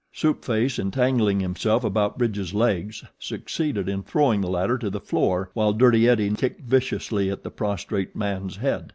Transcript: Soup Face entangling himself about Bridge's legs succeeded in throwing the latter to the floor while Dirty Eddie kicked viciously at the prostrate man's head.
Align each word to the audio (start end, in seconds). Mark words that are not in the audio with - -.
Soup 0.11 0.43
Face 0.43 0.79
entangling 0.79 1.41
himself 1.41 1.83
about 1.83 2.17
Bridge's 2.17 2.55
legs 2.55 3.03
succeeded 3.19 3.87
in 3.87 4.01
throwing 4.01 4.41
the 4.41 4.49
latter 4.49 4.79
to 4.79 4.89
the 4.89 4.99
floor 4.99 5.51
while 5.53 5.73
Dirty 5.73 6.09
Eddie 6.09 6.31
kicked 6.33 6.61
viciously 6.61 7.29
at 7.29 7.43
the 7.43 7.51
prostrate 7.51 8.15
man's 8.15 8.57
head. 8.57 8.89